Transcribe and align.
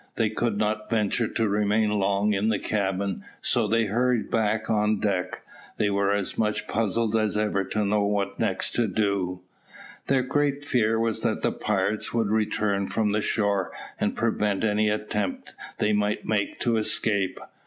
They 0.15 0.31
could 0.31 0.57
not 0.57 0.89
venture 0.89 1.27
to 1.27 1.47
remain 1.47 1.91
long 1.91 2.33
in 2.33 2.49
the 2.49 2.57
cabin, 2.57 3.23
so 3.39 3.67
they 3.67 3.85
hurried 3.85 4.31
back 4.31 4.67
on 4.67 4.99
deck. 4.99 5.43
They 5.77 5.91
were 5.91 6.11
as 6.11 6.39
much 6.39 6.67
puzzled 6.67 7.15
as 7.15 7.37
ever 7.37 7.63
to 7.65 7.85
know 7.85 8.01
what 8.05 8.39
next 8.39 8.71
to 8.77 8.87
do. 8.87 9.41
Their 10.07 10.23
great 10.23 10.65
fear 10.65 10.99
was 10.99 11.19
that 11.21 11.43
the 11.43 11.51
pirates 11.51 12.15
would 12.15 12.29
return 12.31 12.87
from 12.87 13.11
the 13.11 13.21
shore 13.21 13.71
and 13.99 14.15
prevent 14.15 14.63
any 14.63 14.89
attempt 14.89 15.53
they 15.77 15.93
might 15.93 16.25
make 16.25 16.59
to 16.61 16.77
escape. 16.77 17.39